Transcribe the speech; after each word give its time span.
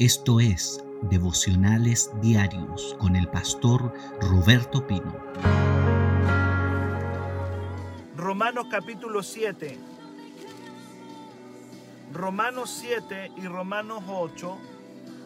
Esto 0.00 0.40
es 0.40 0.84
Devocionales 1.02 2.10
Diarios 2.20 2.96
con 2.98 3.14
el 3.14 3.28
pastor 3.28 3.94
Roberto 4.20 4.84
Pino. 4.88 5.16
Romanos 8.16 8.66
capítulo 8.68 9.22
7. 9.22 9.78
Romanos 12.12 12.76
7 12.80 13.34
y 13.36 13.46
Romanos 13.46 14.02
8. 14.08 14.58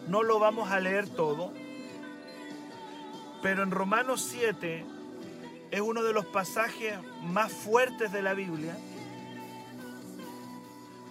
No 0.07 0.21
lo 0.21 0.37
vamos 0.37 0.69
a 0.69 0.79
leer 0.79 1.09
todo. 1.09 1.51
Pero 3.41 3.63
en 3.63 3.71
Romanos 3.71 4.21
7 4.29 4.85
es 5.71 5.81
uno 5.81 6.03
de 6.03 6.13
los 6.13 6.27
pasajes 6.27 6.93
más 7.23 7.51
fuertes 7.51 8.11
de 8.11 8.21
la 8.21 8.35
Biblia. 8.35 8.77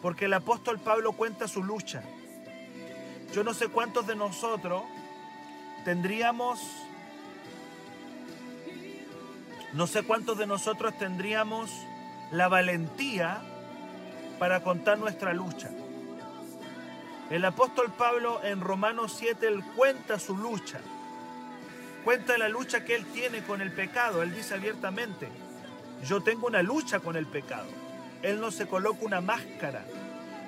Porque 0.00 0.26
el 0.26 0.34
apóstol 0.34 0.78
Pablo 0.78 1.10
cuenta 1.10 1.48
su 1.48 1.64
lucha 1.64 2.04
yo 3.32 3.44
no 3.44 3.54
sé 3.54 3.68
cuántos 3.68 4.06
de 4.06 4.16
nosotros 4.16 4.82
tendríamos, 5.84 6.60
no 9.72 9.86
sé 9.86 10.02
cuántos 10.02 10.38
de 10.38 10.46
nosotros 10.46 10.96
tendríamos 10.98 11.70
la 12.30 12.48
valentía 12.48 13.42
para 14.38 14.62
contar 14.62 14.98
nuestra 14.98 15.34
lucha. 15.34 15.70
El 17.30 17.44
apóstol 17.44 17.92
Pablo 17.92 18.40
en 18.42 18.60
Romanos 18.60 19.14
7, 19.18 19.46
él 19.46 19.62
cuenta 19.76 20.18
su 20.18 20.36
lucha. 20.36 20.80
Cuenta 22.02 22.38
la 22.38 22.48
lucha 22.48 22.84
que 22.84 22.94
él 22.94 23.04
tiene 23.06 23.42
con 23.42 23.60
el 23.60 23.70
pecado. 23.70 24.22
Él 24.22 24.34
dice 24.34 24.54
abiertamente, 24.54 25.28
yo 26.06 26.22
tengo 26.22 26.46
una 26.46 26.62
lucha 26.62 27.00
con 27.00 27.16
el 27.16 27.26
pecado. 27.26 27.68
Él 28.22 28.40
no 28.40 28.50
se 28.50 28.66
coloca 28.66 29.04
una 29.04 29.20
máscara. 29.20 29.84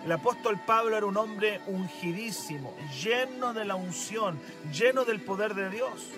El 0.05 0.13
apóstol 0.13 0.59
Pablo 0.65 0.97
era 0.97 1.05
un 1.05 1.17
hombre 1.19 1.61
ungidísimo, 1.67 2.75
lleno 3.03 3.53
de 3.53 3.67
la 3.67 3.75
unción, 3.75 4.41
lleno 4.73 5.05
del 5.05 5.21
poder 5.21 5.55
de 5.55 5.69
Dios. 5.69 6.09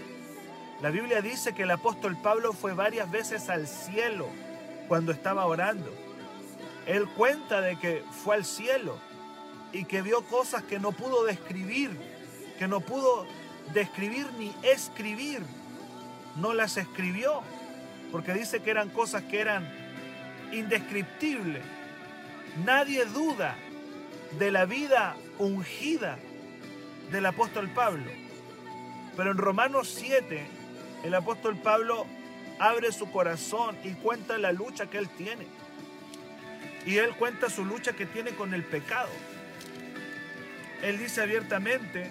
La 0.80 0.90
Biblia 0.90 1.20
dice 1.20 1.52
que 1.52 1.64
el 1.64 1.70
apóstol 1.70 2.16
Pablo 2.22 2.52
fue 2.52 2.74
varias 2.74 3.10
veces 3.10 3.48
al 3.48 3.66
cielo 3.66 4.28
cuando 4.86 5.10
estaba 5.10 5.46
orando. 5.46 5.92
Él 6.86 7.08
cuenta 7.08 7.60
de 7.60 7.76
que 7.76 8.04
fue 8.22 8.36
al 8.36 8.44
cielo 8.44 8.98
y 9.72 9.84
que 9.84 10.00
vio 10.02 10.22
cosas 10.26 10.62
que 10.62 10.78
no 10.78 10.92
pudo 10.92 11.24
describir, 11.24 11.90
que 12.58 12.68
no 12.68 12.80
pudo 12.80 13.26
describir 13.74 14.26
ni 14.38 14.54
escribir. 14.62 15.42
No 16.36 16.54
las 16.54 16.76
escribió, 16.76 17.42
porque 18.12 18.32
dice 18.32 18.62
que 18.62 18.70
eran 18.70 18.90
cosas 18.90 19.24
que 19.24 19.40
eran 19.40 19.68
indescriptibles. 20.52 21.62
Nadie 22.64 23.04
duda 23.06 23.56
de 24.38 24.50
la 24.50 24.64
vida 24.64 25.16
ungida 25.38 26.18
del 27.10 27.26
apóstol 27.26 27.68
Pablo. 27.70 28.10
Pero 29.16 29.30
en 29.30 29.38
Romanos 29.38 29.94
7, 29.98 30.46
el 31.04 31.14
apóstol 31.14 31.56
Pablo 31.56 32.06
abre 32.58 32.92
su 32.92 33.10
corazón 33.10 33.76
y 33.84 33.92
cuenta 33.94 34.38
la 34.38 34.52
lucha 34.52 34.86
que 34.86 34.98
él 34.98 35.08
tiene. 35.10 35.46
Y 36.86 36.96
él 36.96 37.14
cuenta 37.16 37.50
su 37.50 37.64
lucha 37.64 37.92
que 37.92 38.06
tiene 38.06 38.32
con 38.32 38.54
el 38.54 38.64
pecado. 38.64 39.10
Él 40.82 40.98
dice 40.98 41.22
abiertamente, 41.22 42.10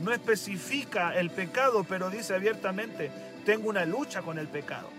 no 0.00 0.12
especifica 0.12 1.18
el 1.18 1.30
pecado, 1.30 1.84
pero 1.84 2.10
dice 2.10 2.34
abiertamente, 2.34 3.10
tengo 3.44 3.68
una 3.68 3.84
lucha 3.84 4.22
con 4.22 4.38
el 4.38 4.48
pecado. 4.48 4.90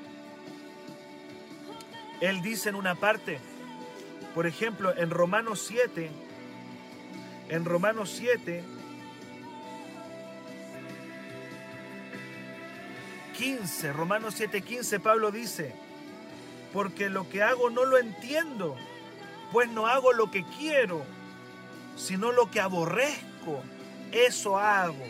Él 2.20 2.42
dice 2.42 2.70
en 2.70 2.76
una 2.76 2.96
parte, 2.96 3.40
por 4.36 4.46
ejemplo, 4.46 4.94
en 4.98 5.10
Romanos 5.10 5.64
7, 5.68 6.12
en 7.50 7.66
Romanos 7.66 8.14
7, 8.16 8.64
15, 13.38 13.94
Romanos 13.94 14.36
7, 14.38 14.62
15, 14.62 15.00
Pablo 15.00 15.32
dice, 15.32 15.74
porque 16.72 17.10
lo 17.10 17.28
que 17.28 17.42
hago 17.42 17.70
no 17.70 17.86
lo 17.86 17.98
entiendo, 17.98 18.78
pues 19.52 19.70
no 19.70 19.88
hago 19.88 20.14
lo 20.14 20.30
que 20.30 20.44
quiero, 20.58 21.04
sino 21.96 22.32
lo 22.32 22.52
que 22.52 22.60
aborrezco, 22.60 23.64
eso 24.12 24.58
hago. 24.58 25.06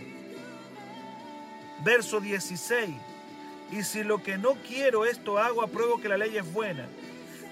Verso 1.83 2.21
16, 2.21 2.89
y 3.71 3.83
si 3.83 4.03
lo 4.03 4.23
que 4.23 4.37
no 4.37 4.55
quiero 4.67 5.05
esto 5.05 5.37
hago, 5.37 5.61
apruebo 5.61 5.99
que 5.99 6.09
la 6.09 6.17
ley 6.17 6.37
es 6.37 6.53
buena, 6.53 6.87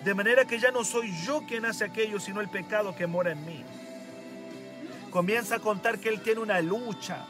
de 0.04 0.14
manera 0.14 0.46
que 0.46 0.60
ya 0.60 0.72
no 0.72 0.86
soy 0.86 1.12
yo 1.26 1.44
quien 1.46 1.66
hace 1.66 1.84
aquello, 1.84 2.20
sino 2.20 2.40
el 2.40 2.50
pecado 2.50 2.96
que 2.96 3.08
mora 3.08 3.32
en 3.32 3.46
mí 3.46 3.66
comienza 5.12 5.56
a 5.56 5.60
contar 5.60 6.00
que 6.00 6.10
él 6.10 6.22
tiene 6.22 6.42
una 6.42 6.62
lucha, 6.62 7.26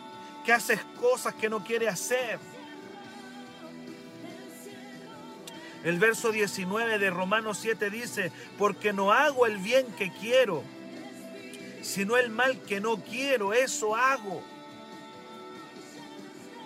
que 0.46 0.54
hace 0.54 0.80
cosas 1.00 1.34
que 1.36 1.50
no 1.50 1.64
quiere 1.64 1.88
hacer. 1.88 2.40
El 5.84 6.00
verso 6.00 6.32
19 6.32 7.00
de 7.00 7.10
Romanos 7.10 7.60
7 7.62 7.90
dice, 7.90 8.32
porque 8.58 8.94
no 8.94 9.12
hago 9.12 9.46
el 9.46 9.58
bien 9.58 9.86
que 9.98 10.12
quiero, 10.12 10.64
sino 11.82 12.18
el 12.18 12.30
mal 12.30 12.60
que 12.64 12.82
no 12.82 12.98
quiero, 12.98 13.54
eso 13.54 13.96
hago. 13.96 14.42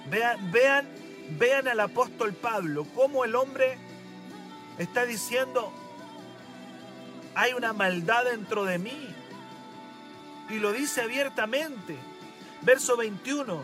Vean, 0.09 0.51
vean, 0.51 0.89
vean 1.37 1.67
al 1.67 1.79
apóstol 1.81 2.33
Pablo, 2.33 2.87
cómo 2.95 3.23
el 3.23 3.35
hombre 3.35 3.77
está 4.79 5.05
diciendo, 5.05 5.71
hay 7.35 7.53
una 7.53 7.73
maldad 7.73 8.25
dentro 8.25 8.63
de 8.63 8.79
mí, 8.79 9.10
y 10.51 10.59
lo 10.59 10.71
dice 10.71 11.01
abiertamente. 11.01 11.97
Verso 12.61 12.97
21. 12.97 13.63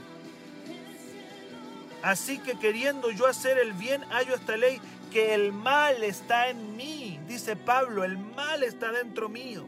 Así 2.02 2.40
que 2.40 2.58
queriendo 2.58 3.12
yo 3.12 3.28
hacer 3.28 3.58
el 3.58 3.74
bien, 3.74 4.03
hallo 4.09 4.36
esta 4.36 4.56
ley 4.56 4.80
que 5.12 5.34
el 5.34 5.52
mal 5.52 6.03
está 6.03 6.50
en 6.50 6.75
mí. 6.75 7.20
Dice 7.28 7.56
Pablo, 7.56 8.03
el 8.03 8.18
mal 8.18 8.64
está 8.64 8.92
dentro 8.92 9.30
mío. 9.30 9.68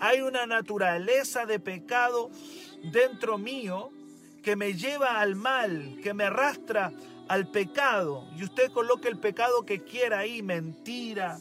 Hay 0.00 0.20
una 0.20 0.46
naturaleza 0.46 1.46
de 1.46 1.60
pecado 1.60 2.30
dentro 2.82 3.38
mío 3.38 3.90
que 4.42 4.56
me 4.56 4.74
lleva 4.74 5.20
al 5.20 5.36
mal, 5.36 5.98
que 6.02 6.14
me 6.14 6.24
arrastra 6.24 6.92
al 7.28 7.48
pecado. 7.50 8.26
Y 8.36 8.44
usted 8.44 8.72
coloque 8.72 9.08
el 9.08 9.18
pecado 9.18 9.64
que 9.64 9.84
quiera 9.84 10.20
ahí, 10.20 10.42
mentira. 10.42 11.38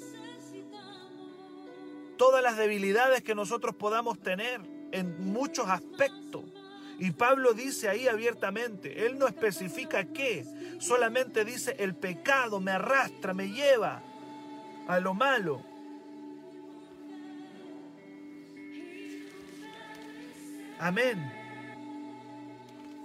Todas 2.18 2.44
las 2.44 2.57
debilidades 2.57 3.23
que 3.23 3.33
nosotros 3.33 3.73
podamos 3.75 4.19
tener 4.19 4.62
en 4.91 5.31
muchos 5.31 5.68
aspectos. 5.69 6.44
Y 7.00 7.12
Pablo 7.12 7.53
dice 7.53 7.90
ahí 7.90 8.07
abiertamente, 8.07 9.06
él 9.06 9.18
no 9.18 9.28
especifica 9.28 10.06
qué, 10.06 10.46
solamente 10.79 11.44
dice 11.44 11.75
el 11.79 11.96
pecado 11.96 12.59
me 12.59 12.72
arrastra, 12.72 13.34
me 13.34 13.50
lleva 13.50 14.03
a 14.88 15.00
lo 15.00 15.13
malo. 15.13 15.63
Amén. 20.80 21.31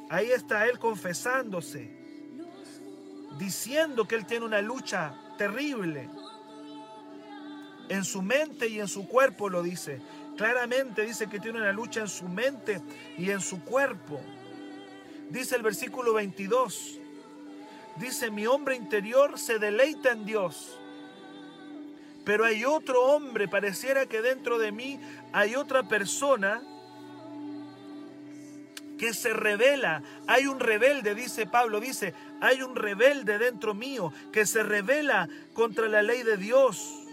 Ahí 0.09 0.31
está 0.31 0.67
él 0.67 0.79
confesándose, 0.79 1.91
diciendo 3.39 4.07
que 4.07 4.15
él 4.15 4.25
tiene 4.25 4.47
una 4.47 4.61
lucha 4.61 5.15
terrible. 5.37 6.09
En 7.89 8.05
su 8.05 8.23
mente 8.23 8.69
y 8.69 8.81
en 8.81 8.89
su 8.89 9.07
cuerpo 9.07 9.49
lo 9.49 9.63
dice. 9.63 10.01
Claramente 10.37 11.03
dice 11.03 11.29
que 11.29 11.41
tiene 11.41 11.59
una 11.59 11.73
lucha 11.73 12.01
en 12.01 12.09
su 12.09 12.29
mente 12.29 12.83
y 13.17 13.31
en 13.31 13.41
su 13.41 13.63
cuerpo. 13.65 14.21
Dice 15.31 15.57
el 15.57 15.63
versículo 15.63 16.13
22. 16.13 17.01
Dice, 17.97 18.31
mi 18.31 18.47
hombre 18.47 18.77
interior 18.77 19.39
se 19.39 19.59
deleita 19.59 20.13
en 20.13 20.27
Dios. 20.27 20.79
Pero 22.25 22.45
hay 22.45 22.65
otro 22.65 23.03
hombre, 23.05 23.49
pareciera 23.49 24.07
que 24.07 24.21
dentro 24.21 24.59
de 24.59 24.73
mí 24.73 25.01
hay 25.33 25.55
otra 25.55 25.85
persona 25.89 26.61
que 28.99 29.15
se 29.15 29.33
revela. 29.33 30.03
Hay 30.27 30.47
un 30.47 30.61
rebelde, 30.61 31.15
dice 31.15 31.47
Pablo, 31.47 31.81
dice, 31.81 32.15
hay 32.41 32.63
un 32.63 32.77
rebelde 32.77 33.39
dentro 33.39 33.75
mío 33.75 34.13
que 34.33 34.45
se 34.45 34.63
revela 34.63 35.29
contra 35.55 35.89
la 35.89 36.03
ley 36.03 36.23
de 36.23 36.37
Dios. 36.37 37.06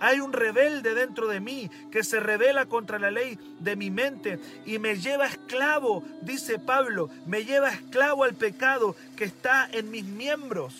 Hay 0.00 0.20
un 0.20 0.32
rebelde 0.32 0.94
dentro 0.94 1.28
de 1.28 1.40
mí 1.40 1.70
que 1.90 2.04
se 2.04 2.20
revela 2.20 2.66
contra 2.66 2.98
la 2.98 3.10
ley 3.10 3.38
de 3.60 3.76
mi 3.76 3.90
mente 3.90 4.38
y 4.64 4.78
me 4.78 4.96
lleva 4.96 5.26
esclavo, 5.26 6.02
dice 6.22 6.58
Pablo, 6.58 7.10
me 7.26 7.44
lleva 7.44 7.70
esclavo 7.70 8.24
al 8.24 8.34
pecado 8.34 8.96
que 9.16 9.24
está 9.24 9.68
en 9.72 9.90
mis 9.90 10.04
miembros. 10.04 10.74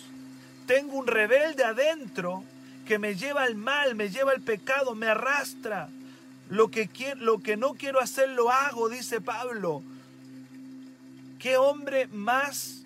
Tengo 0.67 0.97
un 0.97 1.07
rebelde 1.07 1.65
adentro 1.65 2.45
que 2.87 2.99
me 2.99 3.15
lleva 3.15 3.43
al 3.43 3.55
mal, 3.55 3.95
me 3.95 4.11
lleva 4.11 4.33
al 4.33 4.41
pecado, 4.41 4.95
me 4.95 5.09
arrastra. 5.09 5.89
Lo 6.49 6.71
que, 6.71 6.89
lo 7.17 7.41
que 7.41 7.57
no 7.57 7.75
quiero 7.75 8.01
hacer 8.01 8.29
lo 8.31 8.51
hago, 8.51 8.89
dice 8.89 9.21
Pablo. 9.21 9.83
¿Qué 11.39 11.57
hombre 11.57 12.07
más 12.09 12.86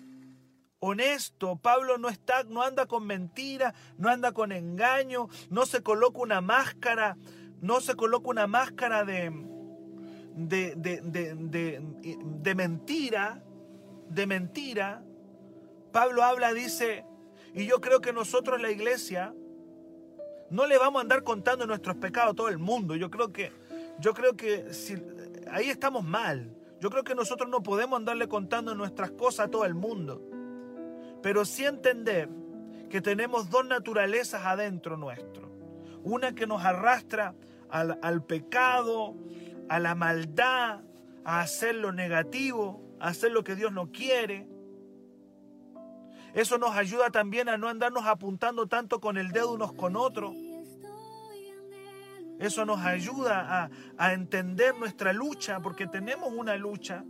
honesto. 0.81 1.57
Pablo 1.57 1.97
no 1.97 2.09
está, 2.09 2.43
no 2.43 2.61
anda 2.61 2.85
con 2.85 3.07
mentira, 3.07 3.73
no 3.97 4.09
anda 4.09 4.33
con 4.33 4.51
engaño, 4.51 5.29
no 5.49 5.65
se 5.65 5.81
coloca 5.81 6.19
una 6.19 6.41
máscara, 6.41 7.15
no 7.61 7.79
se 7.79 7.95
coloca 7.95 8.29
una 8.29 8.47
máscara 8.47 9.05
de, 9.05 9.31
de, 10.35 10.75
de, 10.75 11.01
de, 11.01 11.81
de 11.81 12.55
mentira, 12.55 13.41
de 14.09 14.27
mentira. 14.27 15.03
Pablo 15.93 16.23
habla, 16.23 16.53
dice, 16.53 17.05
y 17.53 17.65
yo 17.65 17.79
creo 17.79 18.01
que 18.01 18.11
nosotros 18.11 18.61
la 18.61 18.71
iglesia 18.71 19.33
no 20.49 20.65
le 20.65 20.77
vamos 20.77 20.99
a 20.99 21.03
andar 21.03 21.23
contando 21.23 21.67
nuestros 21.67 21.95
pecados 21.97 22.33
a 22.33 22.35
todo 22.35 22.49
el 22.49 22.57
mundo. 22.57 22.95
Yo 22.95 23.11
creo 23.11 23.31
que, 23.31 23.51
yo 23.99 24.13
creo 24.13 24.35
que 24.35 24.73
si, 24.73 24.95
ahí 25.51 25.69
estamos 25.69 26.03
mal. 26.03 26.57
Yo 26.79 26.89
creo 26.89 27.03
que 27.03 27.13
nosotros 27.13 27.47
no 27.47 27.61
podemos 27.61 27.99
andarle 27.99 28.27
contando 28.27 28.73
nuestras 28.73 29.11
cosas 29.11 29.47
a 29.47 29.51
todo 29.51 29.65
el 29.65 29.75
mundo. 29.75 30.30
Pero 31.21 31.45
sí 31.45 31.65
entender 31.65 32.29
que 32.89 33.01
tenemos 33.01 33.49
dos 33.49 33.65
naturalezas 33.65 34.45
adentro 34.45 34.97
nuestro. 34.97 35.49
Una 36.03 36.33
que 36.33 36.47
nos 36.47 36.63
arrastra 36.63 37.35
al, 37.69 37.99
al 38.01 38.23
pecado, 38.23 39.15
a 39.69 39.79
la 39.79 39.95
maldad, 39.95 40.81
a 41.23 41.41
hacer 41.41 41.75
lo 41.75 41.91
negativo, 41.91 42.81
a 42.99 43.09
hacer 43.09 43.31
lo 43.31 43.43
que 43.43 43.55
Dios 43.55 43.71
no 43.71 43.91
quiere. 43.91 44.47
Eso 46.33 46.57
nos 46.57 46.75
ayuda 46.75 47.09
también 47.09 47.49
a 47.49 47.57
no 47.57 47.67
andarnos 47.67 48.05
apuntando 48.05 48.67
tanto 48.67 48.99
con 48.99 49.17
el 49.17 49.31
dedo 49.31 49.53
unos 49.53 49.73
con 49.73 49.95
otros. 49.95 50.33
Eso 52.39 52.65
nos 52.65 52.79
ayuda 52.79 53.63
a, 53.63 53.69
a, 53.97 54.13
entender 54.13 54.75
nuestra 54.75 55.13
lucha, 55.13 55.59
porque 55.59 55.85
tenemos 55.85 56.33
una 56.33 56.55
lucha. 56.55 57.03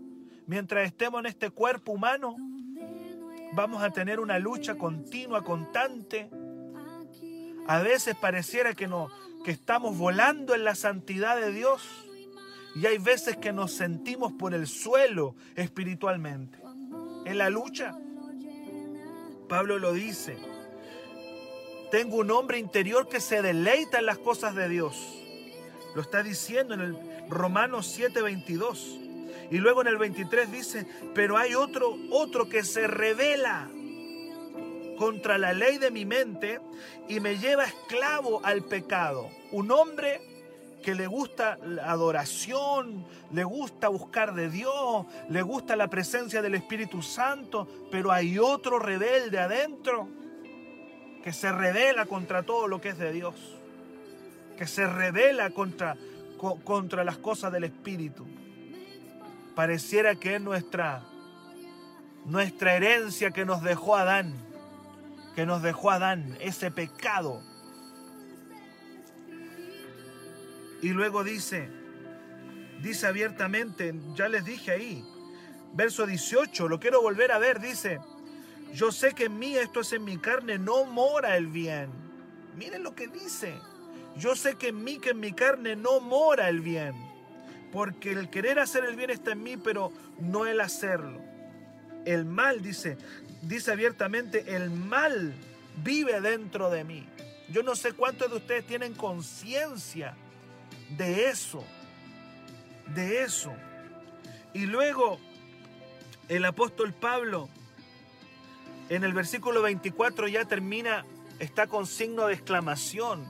Mientras 0.45 0.85
estemos 0.85 1.21
en 1.21 1.27
este 1.27 1.51
cuerpo 1.51 1.93
humano, 1.93 2.35
vamos 3.53 3.83
a 3.83 3.91
tener 3.91 4.19
una 4.19 4.39
lucha 4.39 4.75
continua, 4.75 5.43
constante. 5.43 6.29
A 7.67 7.79
veces 7.79 8.15
pareciera 8.15 8.73
que, 8.73 8.87
no, 8.87 9.09
que 9.43 9.51
estamos 9.51 9.97
volando 9.97 10.55
en 10.55 10.63
la 10.63 10.75
santidad 10.75 11.35
de 11.39 11.51
Dios 11.51 11.81
y 12.75 12.85
hay 12.85 12.97
veces 12.97 13.37
que 13.37 13.51
nos 13.51 13.73
sentimos 13.73 14.31
por 14.33 14.53
el 14.53 14.67
suelo 14.67 15.35
espiritualmente. 15.55 16.59
En 17.25 17.37
la 17.37 17.49
lucha, 17.49 17.97
Pablo 19.47 19.77
lo 19.79 19.93
dice, 19.93 20.37
tengo 21.91 22.17
un 22.17 22.31
hombre 22.31 22.57
interior 22.57 23.09
que 23.09 23.19
se 23.19 23.41
deleita 23.41 23.99
en 23.99 24.05
las 24.05 24.17
cosas 24.17 24.55
de 24.55 24.69
Dios. 24.69 24.95
Lo 25.93 26.01
está 26.01 26.23
diciendo 26.23 26.73
en 26.73 26.81
el 26.81 26.97
Romanos 27.29 27.87
7:22. 27.97 29.10
Y 29.51 29.57
luego 29.57 29.81
en 29.81 29.87
el 29.87 29.97
23 29.97 30.49
dice, 30.49 30.87
pero 31.13 31.37
hay 31.37 31.55
otro, 31.55 31.97
otro 32.09 32.47
que 32.47 32.63
se 32.63 32.87
revela 32.87 33.69
contra 34.97 35.37
la 35.37 35.51
ley 35.51 35.77
de 35.77 35.91
mi 35.91 36.05
mente 36.05 36.61
y 37.09 37.19
me 37.19 37.37
lleva 37.37 37.65
esclavo 37.65 38.39
al 38.45 38.63
pecado. 38.63 39.29
Un 39.51 39.71
hombre 39.71 40.21
que 40.81 40.95
le 40.95 41.05
gusta 41.05 41.57
la 41.65 41.91
adoración, 41.91 43.05
le 43.33 43.43
gusta 43.43 43.89
buscar 43.89 44.33
de 44.33 44.49
Dios, 44.49 45.05
le 45.29 45.41
gusta 45.41 45.75
la 45.75 45.89
presencia 45.89 46.41
del 46.41 46.55
Espíritu 46.55 47.01
Santo, 47.01 47.67
pero 47.91 48.11
hay 48.11 48.39
otro 48.39 48.79
rebelde 48.79 49.37
adentro 49.37 50.07
que 51.23 51.33
se 51.33 51.51
revela 51.51 52.05
contra 52.05 52.43
todo 52.43 52.67
lo 52.67 52.79
que 52.79 52.89
es 52.89 52.97
de 52.97 53.11
Dios, 53.11 53.35
que 54.57 54.65
se 54.65 54.87
revela 54.87 55.51
contra, 55.51 55.97
contra 56.63 57.03
las 57.03 57.17
cosas 57.17 57.51
del 57.51 57.65
Espíritu. 57.65 58.25
Pareciera 59.55 60.15
que 60.15 60.35
es 60.35 60.41
nuestra, 60.41 61.03
nuestra 62.25 62.75
herencia 62.75 63.31
que 63.31 63.45
nos 63.45 63.61
dejó 63.63 63.95
Adán, 63.95 64.33
que 65.35 65.45
nos 65.45 65.61
dejó 65.61 65.91
Adán, 65.91 66.37
ese 66.39 66.71
pecado 66.71 67.41
Y 70.81 70.89
luego 70.89 71.23
dice, 71.23 71.69
dice 72.81 73.05
abiertamente, 73.05 73.93
ya 74.15 74.27
les 74.27 74.43
dije 74.43 74.71
ahí, 74.71 75.05
verso 75.73 76.07
18, 76.07 76.67
lo 76.67 76.79
quiero 76.79 77.03
volver 77.03 77.31
a 77.31 77.37
ver, 77.37 77.59
dice, 77.59 77.99
yo 78.73 78.91
sé 78.91 79.13
que 79.13 79.25
en 79.25 79.37
mí, 79.37 79.55
esto 79.55 79.81
es 79.81 79.93
en 79.93 80.03
mi 80.03 80.17
carne, 80.17 80.57
no 80.57 80.85
mora 80.85 81.37
el 81.37 81.47
bien. 81.47 81.89
Miren 82.57 82.81
lo 82.81 82.95
que 82.95 83.07
dice, 83.07 83.53
yo 84.17 84.35
sé 84.35 84.55
que 84.55 84.69
en 84.69 84.83
mí, 84.83 84.97
que 84.97 85.11
en 85.11 85.19
mi 85.19 85.33
carne 85.33 85.75
no 85.75 85.99
mora 85.99 86.49
el 86.49 86.61
bien, 86.61 86.95
porque 87.71 88.11
el 88.11 88.29
querer 88.29 88.59
hacer 88.59 88.83
el 88.85 88.95
bien 88.95 89.09
está 89.09 89.31
en 89.31 89.43
mí, 89.43 89.57
pero 89.57 89.91
no 90.19 90.45
el 90.45 90.59
hacerlo. 90.59 91.21
El 92.05 92.25
mal, 92.25 92.61
dice, 92.61 92.97
dice 93.41 93.71
abiertamente, 93.71 94.55
el 94.55 94.69
mal 94.69 95.33
vive 95.83 96.19
dentro 96.21 96.69
de 96.69 96.83
mí. 96.83 97.07
Yo 97.49 97.63
no 97.63 97.75
sé 97.75 97.93
cuántos 97.93 98.29
de 98.29 98.37
ustedes 98.37 98.65
tienen 98.65 98.93
conciencia 98.93 100.15
de 100.97 101.29
eso, 101.29 101.63
de 102.93 103.23
eso. 103.23 103.53
Y 104.53 104.65
luego 104.65 105.19
el 106.27 106.45
apóstol 106.45 106.93
Pablo 106.93 107.49
en 108.89 109.05
el 109.05 109.13
versículo 109.13 109.61
24 109.61 110.27
ya 110.27 110.43
termina, 110.43 111.05
está 111.39 111.67
con 111.67 111.87
signo 111.87 112.27
de 112.27 112.33
exclamación, 112.33 113.25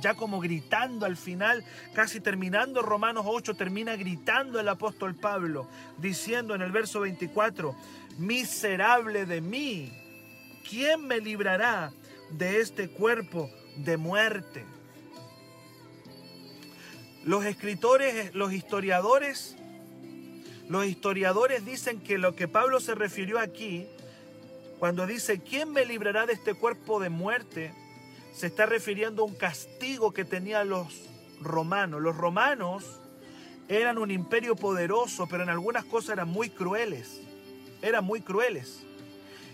ya 0.00 0.14
como 0.14 0.40
gritando 0.40 1.06
al 1.06 1.16
final, 1.16 1.64
casi 1.94 2.20
terminando 2.20 2.82
Romanos 2.82 3.24
8, 3.26 3.54
termina 3.54 3.96
gritando 3.96 4.58
el 4.58 4.68
apóstol 4.68 5.14
Pablo, 5.14 5.68
diciendo 5.98 6.54
en 6.54 6.62
el 6.62 6.72
verso 6.72 7.00
24, 7.00 7.74
miserable 8.18 9.26
de 9.26 9.40
mí, 9.40 9.92
¿quién 10.68 11.06
me 11.06 11.20
librará 11.20 11.92
de 12.30 12.60
este 12.60 12.88
cuerpo 12.88 13.50
de 13.76 13.96
muerte? 13.96 14.64
Los 17.24 17.44
escritores, 17.44 18.34
los 18.34 18.52
historiadores, 18.52 19.56
los 20.68 20.86
historiadores 20.86 21.64
dicen 21.64 22.00
que 22.00 22.18
lo 22.18 22.34
que 22.34 22.48
Pablo 22.48 22.80
se 22.80 22.94
refirió 22.94 23.38
aquí, 23.38 23.86
cuando 24.78 25.06
dice, 25.06 25.38
¿quién 25.38 25.70
me 25.72 25.84
librará 25.84 26.26
de 26.26 26.32
este 26.32 26.54
cuerpo 26.54 26.98
de 26.98 27.08
muerte? 27.08 27.72
Se 28.32 28.46
está 28.46 28.66
refiriendo 28.66 29.22
a 29.22 29.26
un 29.26 29.34
castigo 29.34 30.12
que 30.12 30.24
tenían 30.24 30.68
los 30.70 30.88
romanos. 31.40 32.00
Los 32.00 32.16
romanos 32.16 33.00
eran 33.68 33.98
un 33.98 34.10
imperio 34.10 34.56
poderoso, 34.56 35.26
pero 35.26 35.42
en 35.42 35.50
algunas 35.50 35.84
cosas 35.84 36.10
eran 36.14 36.28
muy 36.28 36.48
crueles. 36.50 37.20
Eran 37.82 38.04
muy 38.04 38.22
crueles. 38.22 38.84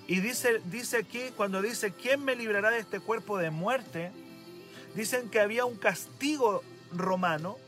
Y 0.06 0.20
dice, 0.20 0.62
dice 0.66 0.98
aquí, 0.98 1.20
cuando 1.36 1.60
dice, 1.60 1.92
¿quién 1.92 2.24
me 2.24 2.36
librará 2.36 2.70
de 2.70 2.78
este 2.78 3.00
cuerpo 3.00 3.36
de 3.36 3.50
muerte? 3.50 4.12
Dicen 4.94 5.28
que 5.28 5.40
había 5.40 5.64
un 5.64 5.76
castigo 5.76 6.62
romano 6.92 7.58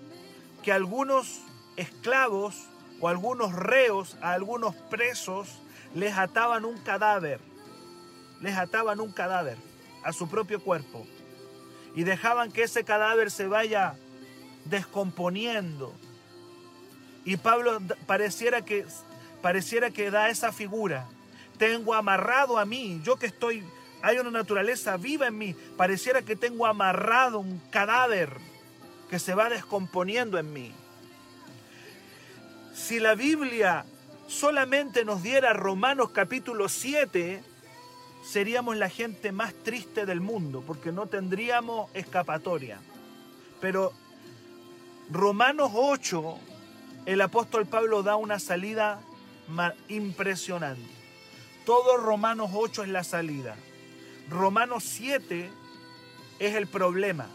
que 0.63 0.73
algunos 0.73 1.41
esclavos 1.77 2.69
o 3.01 3.09
algunos 3.09 3.53
reos, 3.53 4.17
a 4.23 4.33
algunos 4.33 4.75
presos, 4.75 5.49
les 5.94 6.17
ataban 6.17 6.65
un 6.65 6.79
cadáver, 6.79 7.41
les 8.41 8.56
ataban 8.56 9.01
un 9.01 9.13
cadáver 9.13 9.69
a 10.03 10.13
su 10.13 10.29
propio 10.29 10.61
cuerpo 10.61 11.07
y 11.95 12.05
dejaban 12.05 12.53
que 12.53 12.63
ese 12.63 12.85
cadáver 12.85 13.31
se 13.31 13.47
vaya 13.47 13.97
descomponiendo. 14.65 15.95
Y 17.25 17.37
Pablo 17.37 17.81
pareciera 18.07 18.65
que, 18.65 18.87
pareciera 19.43 19.91
que 19.91 20.11
da 20.11 20.29
esa 20.29 20.53
figura. 20.53 21.07
Tengo 21.59 21.95
amarrado 21.95 22.59
a 22.59 22.65
mí, 22.65 23.01
yo 23.05 23.17
que 23.17 23.27
estoy, 23.27 23.63
hay 24.03 24.19
una 24.19 24.31
naturaleza 24.31 24.97
viva 24.97 25.27
en 25.27 25.37
mí, 25.37 25.55
pareciera 25.77 26.23
que 26.23 26.37
tengo 26.37 26.67
amarrado 26.67 27.39
un 27.39 27.59
cadáver 27.71 28.31
que 29.11 29.19
se 29.19 29.35
va 29.35 29.51
descomponiendo 29.51 30.39
en 30.39 30.53
mí. 30.53 30.73
Si 32.75 32.99
la 32.99 33.15
Biblia 33.15 33.85
solamente 34.29 35.05
nos 35.05 35.23
diera 35.23 35.53
Romanos 35.53 36.11
capítulo 36.11 36.69
7, 36.69 37.43
seríamos 38.22 38.77
la 38.77 38.89
gente 38.89 39.32
más 39.32 39.55
triste 39.55 40.06
del 40.06 40.20
mundo, 40.20 40.62
porque 40.67 40.93
no 40.93 41.06
tendríamos 41.06 41.91
escapatoria. 41.94 42.81
Pero 43.60 43.93
Romanos 45.10 45.72
8, 45.74 46.39
el 47.06 47.20
apóstol 47.20 47.67
Pablo 47.67 48.03
da 48.03 48.17
una 48.17 48.39
salida 48.39 49.00
impresionante. 49.89 50.82
Todo 51.65 51.96
Romanos 51.96 52.50
8 52.55 52.84
es 52.84 52.89
la 52.89 53.05
salida. 53.05 53.56
Romanos 54.29 54.84
7 54.84 55.50
es 56.39 56.55
el 56.55 56.67
problema. 56.67 57.27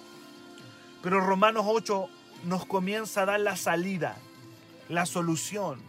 Pero 1.01 1.19
Romanos 1.21 1.65
8 1.67 2.09
nos 2.45 2.65
comienza 2.65 3.21
a 3.21 3.25
dar 3.25 3.39
la 3.39 3.55
salida, 3.55 4.17
la 4.89 5.05
solución. 5.05 5.79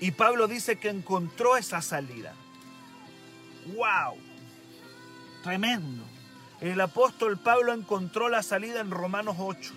Y 0.00 0.12
Pablo 0.12 0.48
dice 0.48 0.76
que 0.76 0.88
encontró 0.88 1.56
esa 1.56 1.82
salida. 1.82 2.34
¡Wow! 3.66 4.16
Tremendo. 5.42 6.04
El 6.60 6.80
apóstol 6.80 7.38
Pablo 7.38 7.72
encontró 7.72 8.28
la 8.28 8.42
salida 8.42 8.80
en 8.80 8.90
Romanos 8.90 9.36
8. 9.38 9.72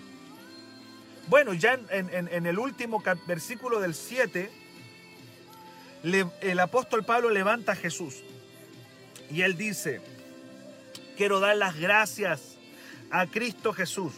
Bueno, 1.28 1.54
ya 1.54 1.78
en, 1.90 2.46
el 2.46 2.58
último 2.58 3.02
versículo 3.26 3.80
del 3.80 3.94
7, 3.94 4.50
el 6.42 6.60
apóstol 6.60 7.04
Pablo 7.04 7.30
levanta 7.30 7.72
a 7.72 7.76
Jesús. 7.76 8.22
Y 9.30 9.40
él 9.40 9.56
dice, 9.56 10.02
quiero 11.16 11.40
dar 11.40 11.56
las 11.56 11.76
gracias 11.78 12.58
a 13.10 13.26
Cristo 13.26 13.72
Jesús. 13.72 14.12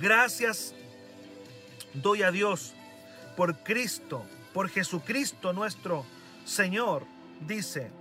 Gracias 0.00 0.74
doy 1.94 2.22
a 2.22 2.30
Dios 2.30 2.74
por 3.36 3.56
Cristo, 3.64 4.24
por 4.52 4.68
Jesucristo 4.68 5.52
nuestro 5.52 6.04
Señor, 6.44 7.04
dice. 7.46 7.97